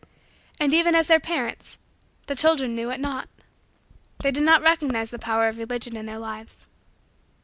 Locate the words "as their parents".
0.95-1.77